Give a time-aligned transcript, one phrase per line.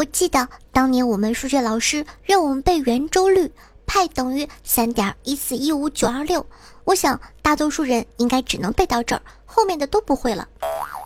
[0.00, 3.52] 我记得当年我们数学老师让我们背圆周率，
[3.84, 6.46] 派等于三点一四一五九二六。
[6.84, 10.48] 我想大多数人应该只能背到这儿，后面的都不会了。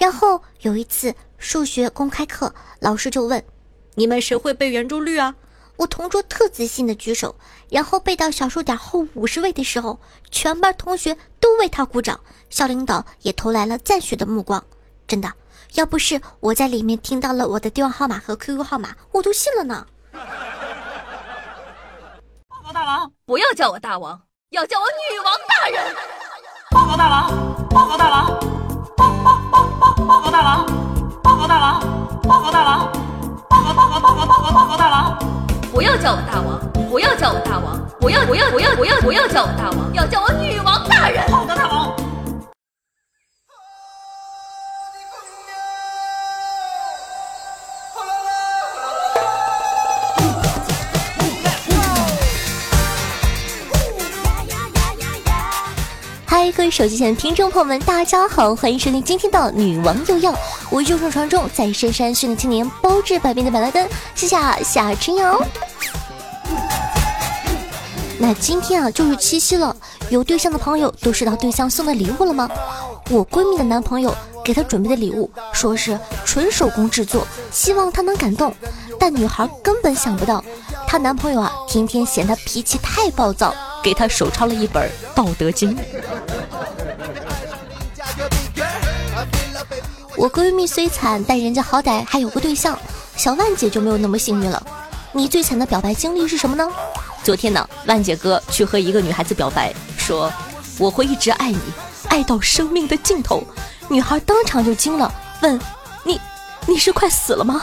[0.00, 3.44] 然后有一次数学公开课，老师就问
[3.94, 5.34] ：“你们谁会背圆周率啊？”
[5.76, 7.36] 我同桌特自信的举手，
[7.68, 10.00] 然后背到小数点后五十位的时候，
[10.30, 12.18] 全班同学都为他鼓掌，
[12.48, 14.64] 校领导也投来了赞许的目光。
[15.06, 15.34] 真的。
[15.74, 19.86] 要不是我在里面听到了我的电话号码和 QQ 号码，我都信了呢。
[22.48, 24.20] 报告大王，不要叫我大王，
[24.50, 25.94] 要叫我女王大人。
[26.70, 28.26] 报告大王，报告大王，
[28.96, 30.66] 报报报报报告大王，
[31.22, 31.80] 报告大王，
[32.22, 32.92] 报告大王，
[33.48, 35.18] 报告报告报告报告报告大王。
[35.70, 36.58] 不要叫我大王，
[36.90, 41.30] 不要叫我大王，不要不要不要不要不要叫我大王，要叫我女王大人。
[41.30, 41.87] 报告大王。
[56.70, 60.32] 手机前的听众朋友们，大家好，欢迎收听今天的《女王又要》，
[60.70, 65.40] 我是众传中在深山训练青年，包治百病的百乐灯，谢谢夏春瑶。
[68.18, 69.74] 那今天啊，就是七夕了，
[70.10, 72.48] 有对象的朋友都收到对象送的礼物了吗？
[73.10, 78.54] 我闺蜜的男朋友给她准备的礼物，说是纯手工制作，希望她能感动，
[78.98, 80.44] 但女孩根本想不到，
[80.86, 85.76] 她男朋友啊，天天嫌她脾气太暴躁，给她手抄了一本《道德经》。
[90.16, 92.78] 我闺蜜虽惨，但人家好歹还有个对象。
[93.16, 94.62] 小万姐就没有那么幸运了。
[95.12, 96.68] 你最惨的表白经历是什么呢？
[97.24, 100.32] 昨天呢，万姐哥去和一个女孩子表白，说
[100.78, 101.58] 我会一直爱你，
[102.08, 103.42] 爱到生命的尽头。
[103.88, 105.58] 女孩当场就惊了，问
[106.04, 106.20] 你
[106.66, 107.62] 你是快死了吗？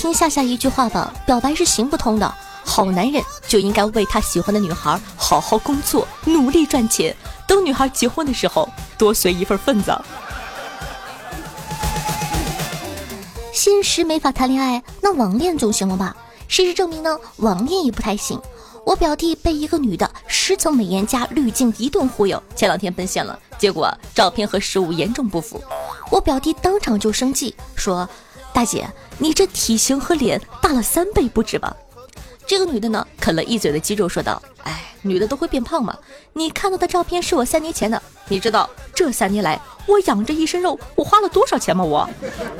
[0.00, 2.34] 听夏夏一句话吧，表白是行不通的。
[2.64, 7.14] 好男人就应该为他喜欢的女孩好好工作，努力赚钱。
[7.46, 8.66] 等女孩结婚的时候，
[8.96, 9.94] 多随一份份子。
[13.52, 16.16] 现实没法谈恋爱，那网恋总行了吧？
[16.48, 18.40] 事实证明呢，网恋也不太行。
[18.86, 25.62] 我表弟被一个女的十层美颜加滤镜一顿忽悠，前两天奔现了，结果照片和实物严重不符。
[26.10, 28.08] 我表弟当场就生气，说
[28.52, 28.88] ：“大姐，
[29.18, 31.76] 你这体型和脸大了三倍不止吧？”
[32.46, 35.96] 这个女的呢，啃了一嘴的鸡肉，说道：“哎，女的都会变胖吗？
[36.32, 41.84] 你看到的照片是我三年前的，你知道这三年来我养着一身肉，我花了多少钱吗？
[41.84, 42.08] 我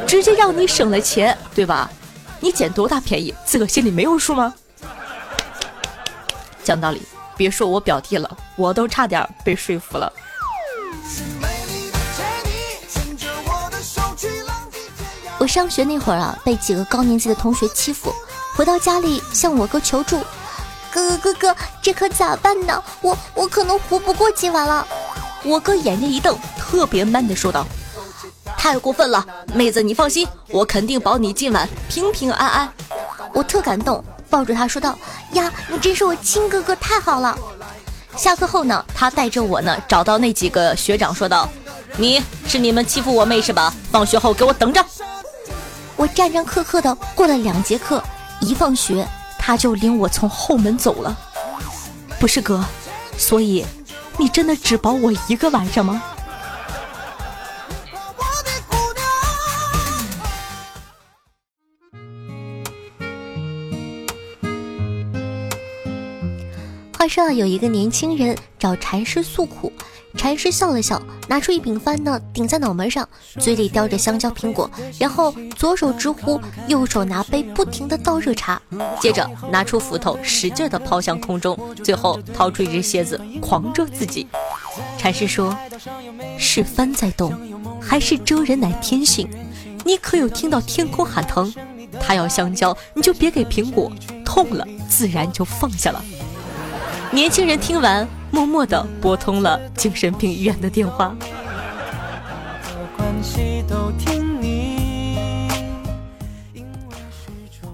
[0.06, 1.90] 直接让你省了钱，对吧？
[2.38, 4.54] 你捡多大便宜，自个心里没有数吗？
[6.62, 7.02] 讲道理，
[7.36, 10.12] 别说我表弟了，我都差点被说服了。
[15.40, 18.14] 我上学那会儿啊，被几个高年级的同学欺负。”
[18.54, 20.20] 回到家里向我哥求助，
[20.92, 22.82] 哥哥哥哥，这可咋办呢？
[23.00, 24.86] 我我可能活不过今晚了。
[25.42, 27.66] 我哥眼睛一瞪，特别 man 的说道
[28.58, 29.24] ：“太过分了，
[29.54, 32.72] 妹子你放心，我肯定保你今晚平平安安。”
[33.32, 34.98] 我特感动，抱住他说道
[35.32, 37.38] ：“呀，你真是我亲哥哥，太好了。”
[38.14, 41.48] 下课后呢，他带着我呢找到那几个学长说道
[41.96, 43.72] ：“你是你们欺负我妹是吧？
[43.90, 44.84] 放学后给我等着。”
[46.00, 48.02] 我战战兢兢的过了两节课。
[48.40, 49.06] 一放学，
[49.38, 51.14] 他就领我从后门走了。
[52.18, 52.64] 不是哥，
[53.18, 53.66] 所以
[54.16, 56.02] 你真的只保我一个晚上吗？
[67.00, 69.72] 话说有一个年轻人找禅师诉苦。
[70.18, 78.60] 禅师笑了笑，拿出一柄幡呢，顶在脑门上，嘴里叼着香蕉苹果，然后左手直呼，右手拿杯不停的倒热茶，
[79.00, 84.26] 接着拿出斧头，使劲的抛向空中，最后掏出一只蝎子，狂蛰自己。
[84.98, 85.56] 禅师说
[86.38, 87.32] ：“是幡在动，
[87.80, 89.26] 还是蛰人乃天性？
[89.86, 91.50] 你可有听到天空喊疼？
[91.98, 93.90] 他要香蕉，你就别给苹果，
[94.22, 96.04] 痛了自然就放下了。”
[97.12, 98.06] 年轻人听完。
[98.32, 101.12] 默默地拨通了精神病医院的电话。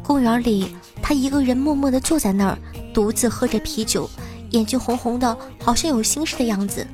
[0.02, 2.58] 公园里，他一个人默默地坐在那儿，
[2.94, 4.08] 独自喝着啤酒，
[4.52, 6.86] 眼睛红红的，好像有心事的样子。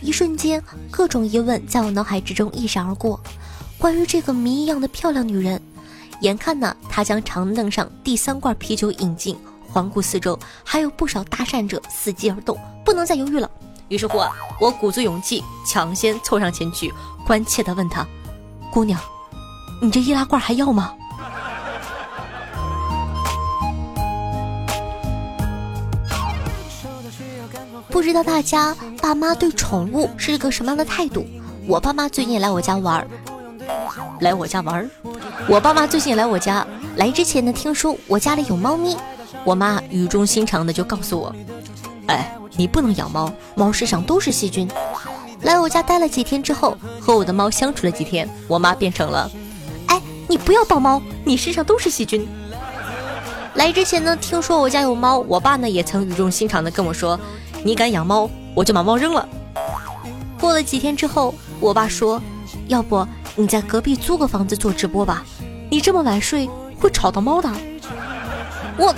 [0.00, 3.20] 一瞬间，各种疑问在我脑海之中一闪而过，
[3.76, 5.60] 关于这个谜一样的漂亮女人。
[6.22, 9.36] 眼看呢，他将长凳上第三罐啤酒饮尽。
[9.72, 13.50] 环顾四周，还有不少搭讪者伺机而动，不能再犹豫了。
[13.88, 14.30] 于是乎啊，
[14.60, 16.92] 我鼓足勇气，抢先凑上前去，
[17.26, 18.06] 关切地问他
[18.72, 19.00] ：“姑娘，
[19.80, 20.94] 你这易拉罐还要吗？”
[27.88, 31.26] 不知道大家爸妈对宠物是一个什么样的态度？
[31.66, 33.06] 我爸妈最近来我家玩儿，
[34.20, 34.88] 来我家玩儿。
[35.48, 38.96] 我爸妈最近来我家，来之前呢，听说我家里有猫咪，
[39.44, 41.34] 我妈语重心长的就告诉我
[42.06, 44.68] ：“哎，你不能养猫，猫身上都是细菌。”
[45.42, 49.30] 来我家待了几天之后，和我的猫相处了几天，我妈变成了
[49.88, 52.28] ：“哎，你不要抱猫，你身上都是细菌。”
[53.54, 57.18] 来之前呢，听说我家有猫，我爸呢也曾语重心长的跟我说。
[57.64, 59.28] 你敢养猫，我就把猫扔了。
[60.38, 62.20] 过了几天之后，我爸说
[62.68, 65.24] ：“要不你在隔壁租个房子做直播吧？
[65.70, 66.48] 你这么晚睡
[66.78, 67.50] 会吵到猫的。”
[68.78, 68.94] 我。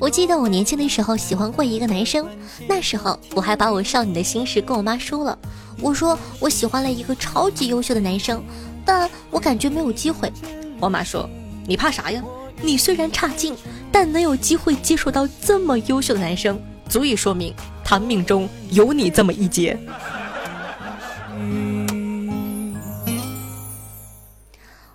[0.00, 2.26] 我记得我年轻的时候喜欢过一个男生，
[2.66, 5.38] 那时候我还把我少女的心事跟我妈说了。
[5.78, 8.42] 我说我喜欢了一个超级优秀的男生。
[8.82, 10.32] 但我感觉没有机会。
[10.80, 11.28] 我妈说
[11.68, 12.24] ：“你怕啥呀？
[12.62, 13.54] 你虽然差劲，
[13.92, 16.58] 但能有机会接触到这么优秀的男生，
[16.88, 17.54] 足以说明
[17.84, 19.78] 他命中有你这么一劫。”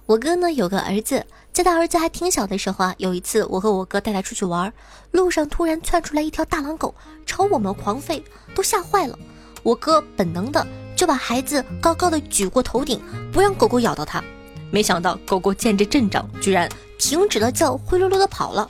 [0.08, 1.26] 我哥呢有个儿子，
[1.56, 4.74] 在他儿子还挺小的时候啊，有一次我和我哥带他出去玩，
[5.12, 6.94] 路上突然窜出来一条大狼狗，
[7.26, 8.22] 朝我们狂吠，
[8.54, 9.18] 都吓坏了。
[9.64, 10.68] 我哥本能的。
[10.98, 14.24] 就把孩子高高的举过头顶，不让狗狗咬到他。
[14.72, 18.68] 没想到狗狗见这阵仗，居然停止了叫，灰溜溜的跑了。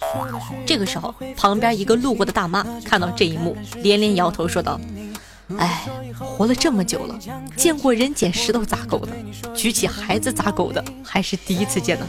[0.65, 4.79] 这个时候，旁边一个路过的大妈看到这一幕，连连摇头说道
[5.57, 5.87] ：“哎，
[6.19, 7.15] 活了这么久了，
[7.55, 9.11] 见过人捡石头砸狗的，
[9.53, 12.07] 举起孩子砸狗的还是第一次见呢。”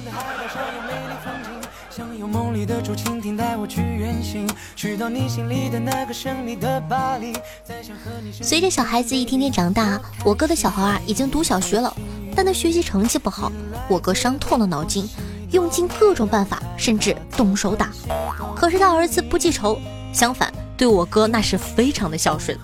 [2.27, 7.33] 梦里的竹蜻蜓带我去远行，去到你心里的那个神秘的巴黎
[8.43, 11.95] 随着小孩子一天天长大，我哥的小孩啊已经读小学了，
[12.35, 13.51] 但他学习成绩不好。
[13.89, 15.09] 我哥伤透了脑筋，
[15.53, 17.91] 用尽各种办法，甚至动手打。
[18.55, 19.79] 可是他儿子不记仇，
[20.13, 22.59] 相反对我哥那是非常的孝顺，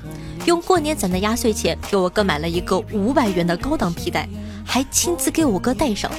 [0.47, 4.29] 用过年攒的压岁钱给我哥买了一个五百元的高档皮带，
[4.65, 6.11] 还亲自给我哥戴上。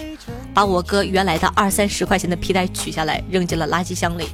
[0.54, 4.30] 把我哥原来的二三十块钱的皮带取下来，扔进了垃圾箱里。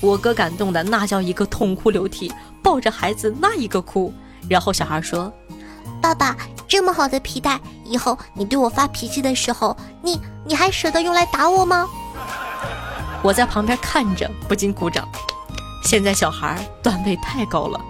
[0.00, 2.32] 我哥感动的那叫一个痛哭流涕，
[2.62, 4.12] 抱着孩子那一个哭。
[4.48, 5.32] 然后小孩说
[6.00, 6.36] ：“爸爸，
[6.68, 11.88] 这么好的皮带，以后你对我发脾气的时候，你你还舍得用来打我吗？”
[13.22, 15.08] 我在旁边看着，不禁鼓掌。
[15.82, 17.80] 现在小孩段位太高了。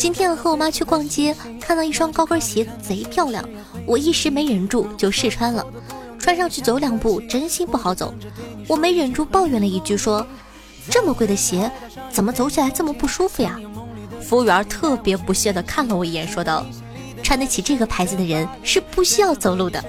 [0.00, 3.46] 今天和我妈去逛街，看到一双高跟鞋贼漂亮，
[3.84, 5.62] 我一时没忍住就试穿了。
[6.18, 8.14] 穿上去走两步，真心不好走。
[8.66, 10.26] 我没忍住抱怨了一句，说
[10.88, 11.70] ：“这么贵的鞋，
[12.10, 13.60] 怎么走起来这么不舒服呀？”
[14.26, 16.64] 服务员特别不屑地看了我一眼，说道
[17.22, 19.84] ：“穿得起这个牌子的人是不需要走路的。”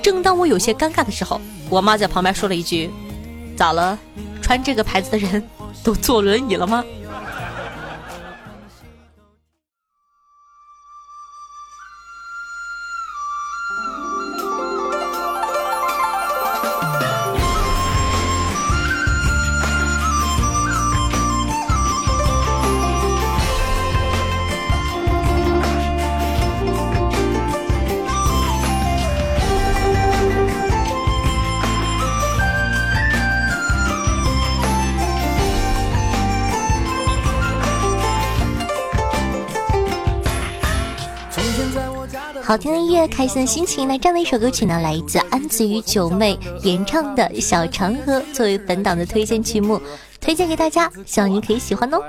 [0.00, 2.90] 正当我有些尴尬的时候，我妈在旁边说了一句
[3.54, 3.98] ：“咋了？
[4.40, 5.46] 穿这个牌子的人
[5.84, 6.82] 都坐轮椅了吗？”
[42.46, 43.88] 好听的音乐，开心的心情。
[43.88, 49.82] 那这样的一首歌曲呢，来自安子与九妹演唱的《小长河》，作为本档的推荐曲目，
[50.20, 52.00] 推荐给大家，希望您可以喜欢哦。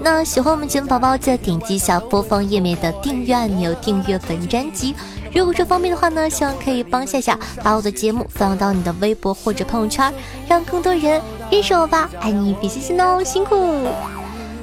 [0.00, 4.94] 那喜欢我们节目宝宝，记得点击一下播放页面的订阅按钮，订阅本专辑。
[5.34, 10.10] 如果说方便的话呢，希望可以帮夏夏把我的节目分享到你的微博或者朋友圈，
[10.48, 11.20] 让更多人
[11.50, 12.08] 认识我吧。
[12.20, 13.54] 爱你比心心哦，辛苦。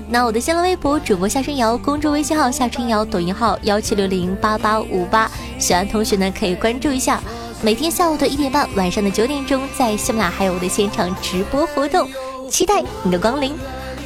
[0.09, 7.19] 那我的新浪微博主播夏春瑶，公众微信号夏春瑶，抖音号幺七六零八八五八，喜欢同学呢可以关注一下。
[7.61, 12.07] 每天下午的一点半，晚上的九点钟，在喜马拉雅还有我的现场直播活动，
[12.49, 13.55] 期待你的光临。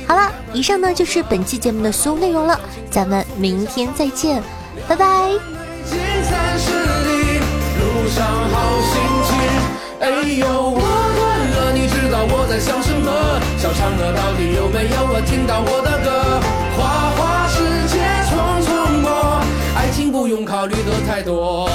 [0.08, 2.58] 好了，以上呢就是本期节目的所有内容了，
[2.90, 4.42] 咱们明天再见，
[4.88, 5.30] 拜拜。
[5.30, 5.40] 路
[8.10, 8.94] 上好心
[9.28, 9.36] 情，
[10.00, 10.87] 哎呦我
[12.58, 13.12] 在想什么？
[13.56, 16.42] 小嫦娥到底有没有我听到我的歌？
[16.76, 18.34] 花花世界匆
[18.66, 19.44] 匆过，
[19.76, 21.70] 爱情不用考虑的太多。